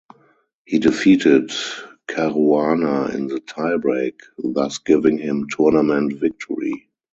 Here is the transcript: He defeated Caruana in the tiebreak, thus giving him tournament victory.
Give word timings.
He 0.65 0.79
defeated 0.79 1.51
Caruana 2.07 3.13
in 3.13 3.27
the 3.27 3.39
tiebreak, 3.39 4.19
thus 4.39 4.79
giving 4.79 5.19
him 5.19 5.45
tournament 5.47 6.13
victory. 6.13 6.89